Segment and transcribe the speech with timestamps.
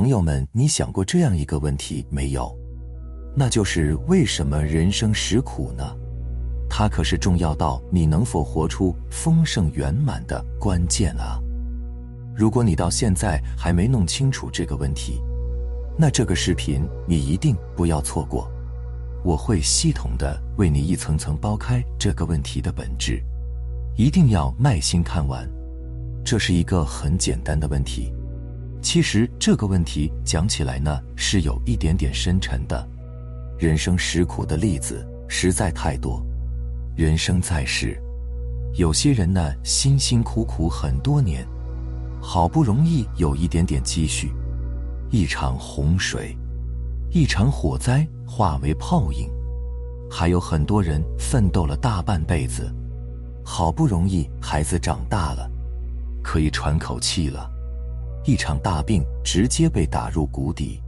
[0.00, 2.50] 朋友们，你想过这样一个问题没有？
[3.36, 5.84] 那就是为什么人生实苦呢？
[6.70, 11.38] 它可是重要到你能否活出丰盛圆满的关键啊！
[12.34, 15.20] 如果你到现在还没弄清楚这个问题，
[15.98, 18.50] 那这个视频你一定不要错过。
[19.22, 23.22] 我会系统的为你一层层剥开这个问题的本质，
[23.98, 25.46] 一定要耐心看完。
[26.24, 28.10] 这是一个很简单的问题，
[28.82, 32.88] 其实这个问题讲起来呢是有一点点深沉的。
[33.58, 36.24] 人生实苦的例子实在太多。
[36.96, 38.00] 人生在世，
[38.74, 41.46] 有些人呢辛辛苦苦很多年，
[42.20, 44.32] 好不容易有一点点积蓄，
[45.10, 46.36] 一场洪水，
[47.10, 49.28] 一场火灾化为泡影；
[50.10, 52.70] 还有很多人奋斗了大半辈子，
[53.44, 55.50] 好不容易孩子长大了，
[56.22, 57.50] 可以喘口气了，
[58.24, 60.80] 一场大病直接被打入谷底；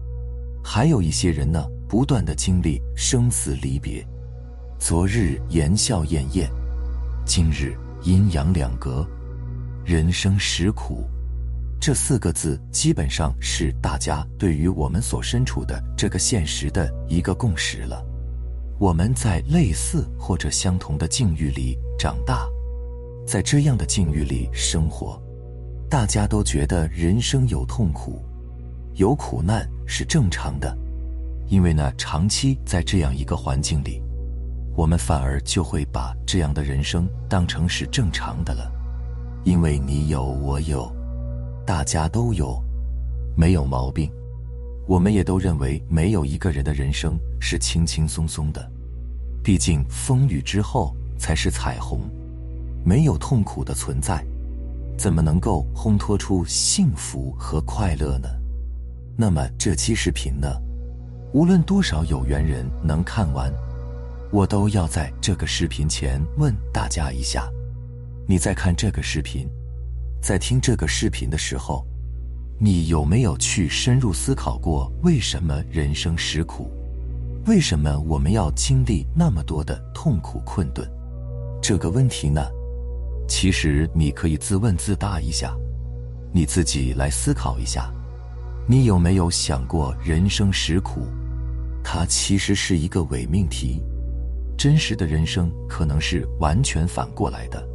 [0.63, 4.07] 还有一些人呢，不断的经历生死离别。
[4.79, 6.51] 昨日言笑晏晏，
[7.25, 9.07] 今日阴阳两隔，
[9.85, 11.09] 人生实苦。
[11.81, 18.05] 这四个字基本上是大家对于我们所身处的这个现实的一个共识了。
[18.79, 22.49] 我们在类似或者相同的境遇里长大，
[23.25, 25.22] 在这样的境遇里生活，
[25.93, 28.25] 大家都觉得人生有痛苦，
[28.95, 30.75] 有苦难是正常的，
[31.49, 34.03] 因为呢，长期在这样一个环境里。
[34.75, 38.73] 我们反而就会把这样的人生当成是正常的了，
[39.45, 40.91] 因为你有我有，
[41.67, 42.59] 大家都有，
[43.37, 44.11] 没有毛病。
[44.89, 48.67] 我们也都认为没有一个人的人生是轻轻松松的，
[49.45, 52.01] 毕竟风雨之后才是彩虹，
[52.83, 54.25] 没有痛苦的存在，
[54.97, 58.29] 怎么能够烘托出幸福和快乐呢？
[59.17, 60.49] 那么这期视频呢，
[61.33, 63.53] 无论多少有缘人能看完。
[64.31, 67.51] 我都要在这个视频前问大家一下：
[68.27, 69.47] 你在看这个视频，
[70.23, 71.87] 在听这个视频的时候，
[72.59, 76.71] 你有没有去深入思考过为什么人生实苦？
[77.47, 80.89] 为什么我们要经历那么多的痛苦困顿？
[81.61, 82.41] 这个问题呢，
[83.35, 85.57] 其实你可以自问自答一下，
[86.35, 87.91] 你自己来思考一下，
[88.69, 91.07] 你有没有想过人生实苦？
[91.83, 93.83] 它其实是一个伪命题。
[94.55, 97.67] 真实的人生可能是完全反过来的，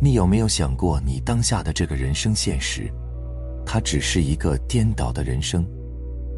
[0.00, 2.88] 你有没有想过，你当下的这个人生现实，
[3.66, 5.66] 它只是一个颠倒的人生，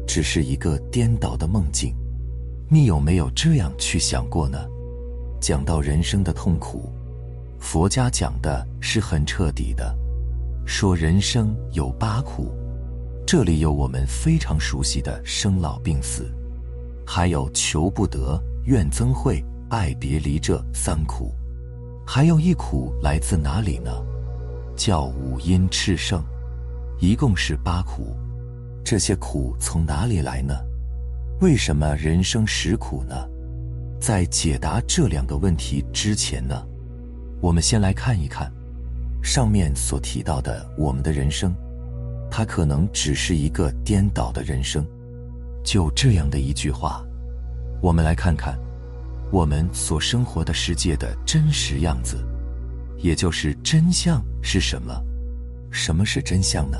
[0.07, 1.93] 只是一个颠倒的梦境？
[2.71, 4.57] 你有没有这样去想过呢？
[5.39, 6.91] 讲到人生的痛苦，
[7.59, 9.95] 佛家讲的是很彻底的，
[10.65, 12.51] 说人生有八苦，
[13.25, 16.31] 这里有我们非常熟悉的生老病死，
[17.05, 19.43] 还有求不得、怨憎会。
[19.69, 21.35] 爱别离这三苦，
[22.05, 23.91] 还有一苦来自哪里呢？
[24.77, 26.23] 叫五阴炽盛，
[27.01, 28.15] 一共是八苦。
[28.81, 30.55] 这些苦从哪里来呢？
[31.41, 33.13] 为什么人生实苦呢？
[33.99, 36.65] 在解答这两个问题之前呢，
[37.41, 38.51] 我们先来看一看
[39.23, 41.53] 上面所提到的我们的人生，
[42.29, 44.85] 它可能只是一个颠倒的人生。
[45.63, 47.03] 就这样的一句话，
[47.81, 48.57] 我们来看看。
[49.29, 52.25] 我们所生活的世界的真实样子，
[52.95, 55.03] 也就是真相是什么？
[55.69, 56.77] 什么是真相呢？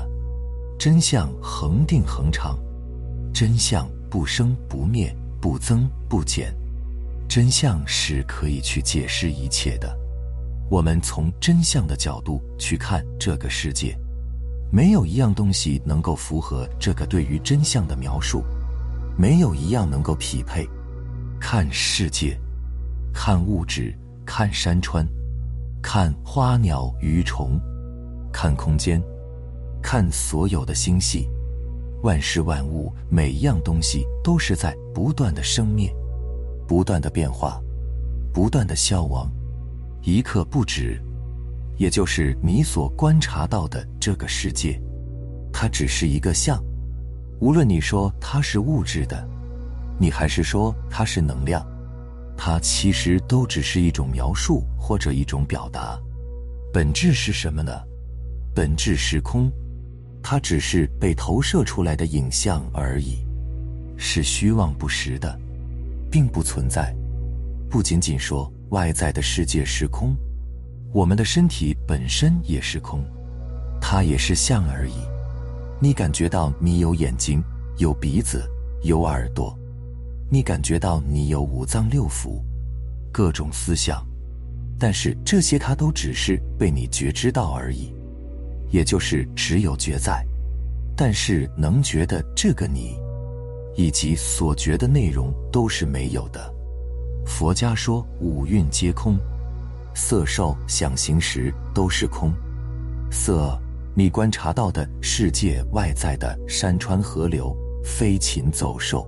[0.78, 2.58] 真相恒定恒长，
[3.34, 6.54] 真相不生不灭，不增不减，
[7.28, 9.94] 真相是可以去解释一切的。
[10.70, 13.98] 我们从真相的角度去看这个世界，
[14.70, 18.44] 没有一样东西能够符合这个对于真相的描述，
[19.16, 20.68] 没有一样能够匹配。
[21.40, 22.38] 看世界，
[23.14, 23.96] 看物质，
[24.26, 25.06] 看山川，
[25.80, 27.58] 看花鸟鱼虫，
[28.30, 29.02] 看空间，
[29.82, 31.30] 看所有的星系，
[32.02, 35.90] 万事万物，每一样东西都是在不断的生灭，
[36.66, 37.58] 不断的变化，
[38.34, 39.30] 不断的消亡，
[40.02, 41.00] 一刻不止。
[41.76, 44.80] 也就是你所观察到的这个世界，
[45.52, 46.60] 它只是一个像，
[47.40, 49.28] 无论你说它是物质的。
[50.00, 51.64] 你还是说它是能量，
[52.36, 55.96] 它其实都只是一种描述或者一种表达，
[56.72, 57.72] 本质是什么呢？
[58.54, 59.48] 本质是空，
[60.20, 63.24] 它只是被投射出来的影像而已，
[63.96, 65.38] 是虚妄不实的，
[66.10, 66.92] 并不存在。
[67.70, 70.14] 不仅仅说外在的世界是空，
[70.92, 73.02] 我们的身体本身也是空，
[73.80, 74.94] 它也是相而已。
[75.80, 77.42] 你感觉到你有眼睛、
[77.78, 78.42] 有鼻子、
[78.82, 79.56] 有耳朵，
[80.30, 82.42] 你感觉到你有五脏六腑、
[83.10, 84.04] 各种思想，
[84.78, 87.94] 但是这些它都只是被你觉知到而已，
[88.70, 90.22] 也就是只有觉在，
[90.94, 92.98] 但是能觉的这个你，
[93.76, 96.57] 以及所觉的内容都是没有的。
[97.28, 99.18] 佛家说五蕴皆空，
[99.94, 102.32] 色、受、想、行、识都是空，
[103.12, 103.56] 色。
[103.94, 107.54] 你观察到的世界外在的山川河流、
[107.84, 109.06] 飞禽走兽，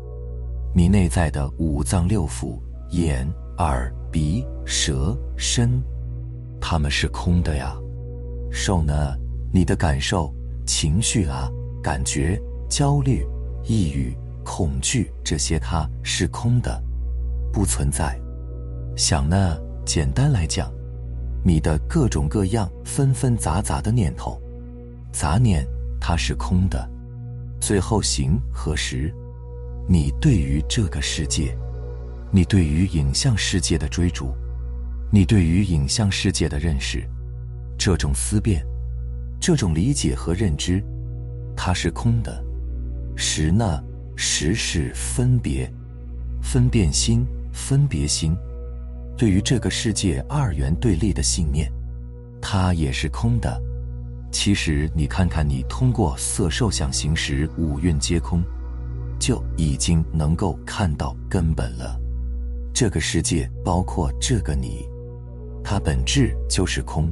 [0.75, 2.59] 你内在的五脏六腑、
[2.91, 3.27] 眼、
[3.57, 5.83] 耳、鼻、舌、身，
[6.61, 7.75] 它们是空的呀。
[8.53, 9.17] 受呢？
[9.51, 10.33] 你的感受、
[10.67, 11.51] 情绪啊，
[11.83, 13.27] 感觉、焦虑、
[13.65, 14.15] 抑郁、
[14.45, 16.83] 恐惧这些，它是空的，
[17.53, 18.19] 不存在。
[18.97, 19.59] 想呢？
[19.85, 20.71] 简单来讲，
[21.43, 24.41] 你的各种各样纷纷杂杂的念头。
[25.11, 25.67] 杂念
[26.01, 26.89] 它是空的，
[27.61, 29.13] 最后行和实，
[29.89, 31.57] 你对于这个世界，
[32.31, 34.33] 你对于影像世界的追逐，
[35.11, 37.03] 你对于影像世界的认识，
[37.77, 38.65] 这种思辨，
[39.41, 40.81] 这种理解和认知，
[41.57, 42.45] 它是空的。
[43.17, 43.83] 识呢？
[44.15, 45.69] 识是分别，
[46.43, 48.37] 分辨心，分别心，
[49.17, 51.71] 对于这个世界二元对立的信念，
[52.41, 53.61] 它也是空的。
[54.33, 58.43] 其实，你看看，你通过色受想行识五蕴皆空，
[59.19, 62.01] 就已经能够看到根本了。
[62.73, 64.89] 这个世界包括这个你，
[65.65, 67.11] 它本质就是空。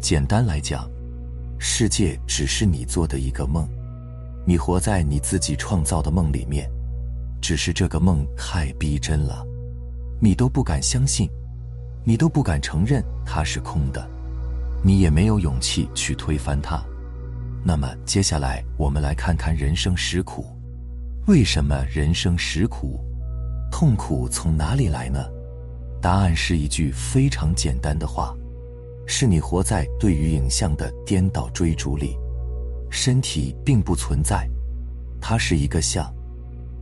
[0.00, 0.86] 简单来讲，
[1.58, 3.66] 世界只是你做的一个梦，
[4.46, 6.70] 你活在你自己创造的梦里面，
[7.40, 9.42] 只是这个梦太逼真了，
[10.24, 11.28] 你都不敢相信，
[12.02, 14.08] 你都不敢承认它是空的。
[14.82, 16.82] 你也没有勇气去推翻它。
[17.62, 20.46] 那么接下来，我们来看看人生实苦。
[21.26, 22.98] 为什么人生实苦？
[23.70, 25.22] 痛苦从哪里来呢？
[26.00, 28.34] 答案是一句非常简单的话：
[29.06, 32.16] 是你活在对于影像的颠倒追逐里。
[32.88, 34.48] 身体并不存在，
[35.20, 36.10] 它是一个像，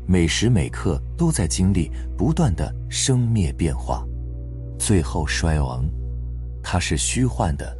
[0.06, 4.06] 每时每刻都在经历不断的生灭变化，
[4.78, 5.84] 最后衰亡。
[6.62, 7.76] 它是虚幻的。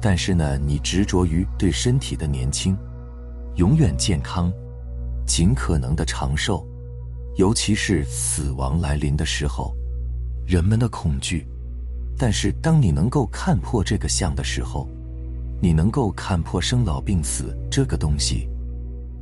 [0.00, 2.78] 但是呢，你执着于对身体的年轻、
[3.56, 4.52] 永远健康、
[5.26, 6.64] 尽可能的长寿，
[7.36, 9.74] 尤其是死亡来临的时候，
[10.46, 11.44] 人们的恐惧。
[12.16, 14.88] 但是，当你能够看破这个相的时候，
[15.60, 18.48] 你能够看破生老病死这个东西，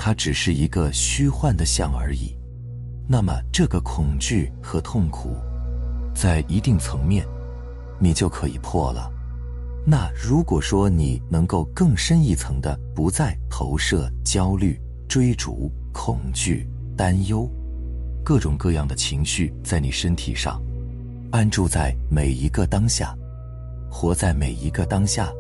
[0.06, 2.32] 它只是一个虚幻的相而已。
[3.08, 5.34] 那么，这个恐惧和痛苦，
[6.14, 7.26] 在一定层面，
[7.98, 9.10] 你就可以破了。
[9.84, 17.50] 那如果说你能够更深一层的，不再投射焦虑、追逐、恐惧、担忧，
[18.24, 20.62] 各种各样的情绪在你身体上，
[21.32, 23.12] 安住在每一个当下，
[23.90, 25.32] 活在每一个当下，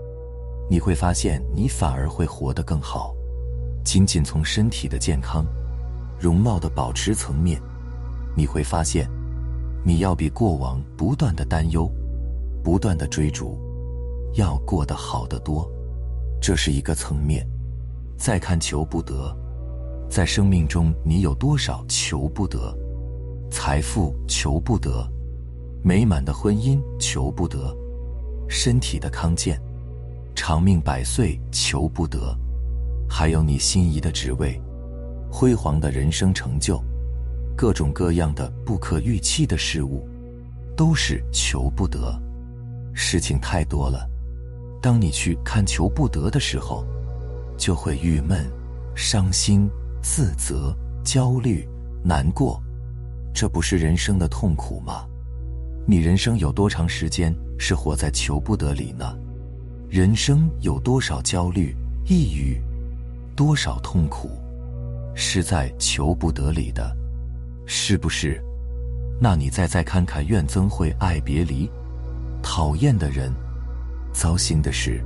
[0.68, 3.14] 你会发现你反而会活得更好。
[3.86, 5.46] 仅仅从身体的健康、
[6.18, 7.62] 容貌的保持层面，
[8.36, 9.08] 你会发现，
[9.84, 11.88] 你要比过往不断的担忧、
[12.64, 13.56] 不断的追逐。
[14.34, 15.70] 要过得好得多，
[16.42, 17.46] 这是一个层面。
[18.18, 19.34] 再看求不得，
[20.10, 22.76] 在生命中你有多少求不得？
[23.52, 25.08] 财富求不得，
[25.84, 27.72] 美满的婚姻求不得，
[28.48, 29.62] 身体的康健、
[30.34, 32.36] 长命百岁求不得，
[33.08, 34.60] 还有你心仪的职位、
[35.30, 36.82] 辉煌的人生成就，
[37.56, 40.06] 各种各样的不可预期的事物，
[40.76, 42.18] 都是求不得。
[42.92, 44.08] 事情太多了。
[44.82, 46.86] 当你去看求不得的时候，
[47.56, 48.46] 就会郁闷、
[48.94, 49.68] 伤心、
[50.00, 51.68] 自责、焦虑、
[52.04, 52.62] 难过，
[53.34, 55.06] 这不是人生的痛苦吗？
[55.86, 59.16] 你人生有多长时间是活在求不得里呢？
[59.88, 62.60] 人生有多少焦虑、抑郁，
[63.36, 64.30] 多少痛苦，
[65.14, 66.96] 是在求不得里的，
[67.66, 68.42] 是不是？
[69.20, 71.70] 那你再再看看怨憎会、爱别离，
[72.42, 73.30] 讨厌的人。
[74.10, 75.04] 糟心的事，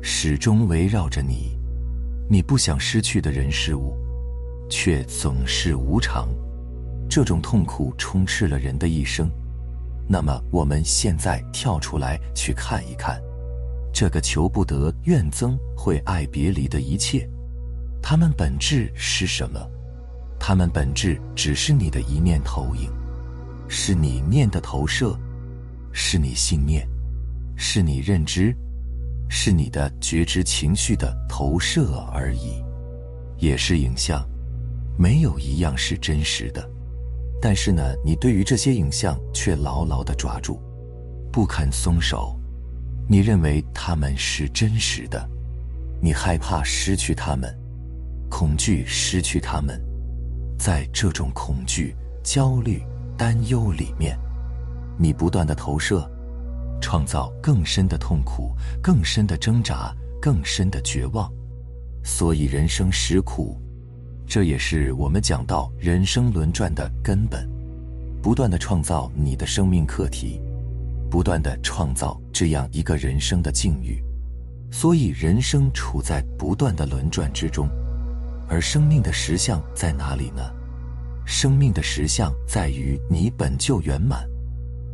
[0.00, 1.58] 始终围绕着你。
[2.30, 3.94] 你不想失去的人事物，
[4.70, 6.28] 却总是无常。
[7.10, 9.30] 这种痛苦充斥了人的一生。
[10.08, 13.20] 那么，我们现在跳出来去看一看，
[13.92, 17.28] 这个求不得、怨憎会、爱别离的一切，
[18.02, 19.60] 它们本质是什么？
[20.38, 22.90] 它们本质只是你的一念投影，
[23.68, 25.18] 是你念的投射，
[25.92, 26.88] 是你信念。
[27.62, 28.56] 是你认知，
[29.28, 32.64] 是你的觉知情绪的投射而已。
[33.36, 34.26] 也是影像，
[34.96, 36.66] 没有一样是真实的。
[37.38, 40.58] 但是呢，你对于这些影像却牢牢的抓住，
[41.30, 42.34] 不肯松手。
[43.06, 45.28] 你认为他们是真实的，
[46.00, 47.54] 你害怕失去他们，
[48.30, 49.78] 恐惧失去他们。
[50.58, 52.82] 在这种恐惧、焦虑、
[53.18, 54.18] 担忧里面，
[54.98, 56.10] 你不断的投射，
[56.80, 61.30] 创造更深的痛苦、更深的挣扎、更深的绝望。
[62.04, 63.60] 所以人生实苦，
[64.26, 67.46] 这也是我们讲到人生轮转的根本。
[68.22, 70.40] 不断的创造你的生命课题。
[71.10, 74.00] 不断的创造这样一个人生的境遇，
[74.70, 77.68] 所以人生处在不断的轮转之中，
[78.50, 80.42] 而生命的实相在哪里呢？
[81.24, 84.28] 生命的实相在于你本就圆满。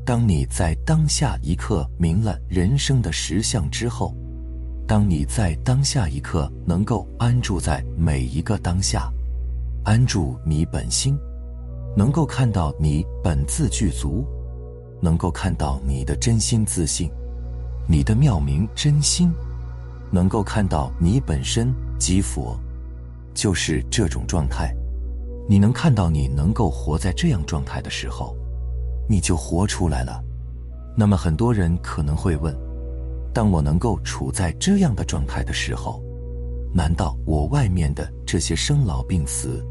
[0.05, 4.15] 当你在当下一刻明了人生的实相之后，
[4.87, 9.11] 当你在当下一刻能够安住在每一个当下，
[9.85, 11.19] 安住你本心，
[11.97, 14.25] 能够看到你本自具足。
[14.99, 17.11] 能够看到你的真心自信，
[17.87, 19.31] 你的妙明真心，
[20.11, 22.59] 能够看到你本身即佛，
[23.37, 24.75] 就是这种状态。
[25.49, 28.37] 你能看到你能够活在这样状态的时候，
[29.09, 30.21] 你就活出来了。
[30.97, 32.52] 那么很多人可能会问：
[33.33, 36.02] 当我能够处在这样的状态的时候，
[36.75, 39.64] 难道我外面的这些生老病死、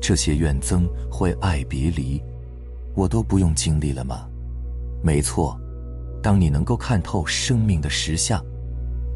[0.00, 2.22] 这些怨憎会爱别离，
[2.94, 4.26] 我都不用经历了吗？
[5.02, 5.60] 没错，
[6.22, 8.40] 当你能够看透生命的实相，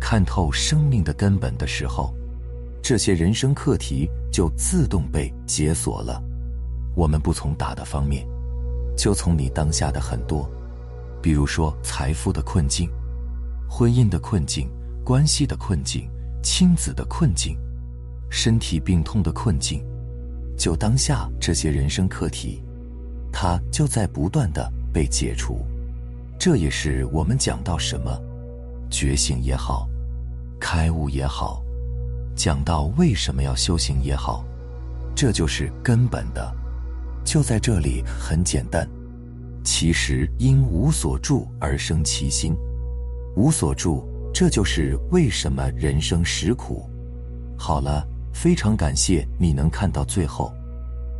[0.01, 2.13] 看透生命的根本的时候，
[2.89, 6.23] 这些人生课题就自动被解锁了。
[6.95, 8.25] 我们不从大的方面，
[8.97, 10.49] 就从你当下的很多，
[11.21, 12.89] 比如说财富的困境、
[13.69, 14.71] 婚姻的困境、
[15.05, 16.09] 关系的困境、
[16.45, 17.59] 亲子的困境、
[18.31, 19.85] 身体病痛的困境，
[20.57, 22.63] 就当下这些人生课题，
[23.33, 25.59] 它就在不断的被解除。
[26.39, 28.17] 这也是我们讲到什么，
[28.89, 29.89] 觉醒也好，
[30.61, 31.66] 开悟也好，
[32.37, 34.45] 讲到为什么要修行也好，
[35.15, 36.55] 这就是根本的，
[37.25, 38.87] 就在这里很简单。
[39.65, 42.55] 其实因无所住而生其心，
[43.35, 46.89] 无所住，这就是为什么人生实苦。
[47.59, 50.53] 好了，非常感谢你能看到最后，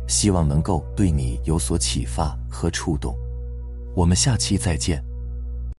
[0.07, 3.17] 希望能够对你有所启发和触动。
[3.95, 5.03] 我们下期再见。